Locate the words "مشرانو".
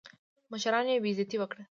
0.51-0.89